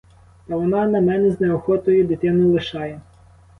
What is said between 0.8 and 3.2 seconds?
на мене з неохотою дитину лишає.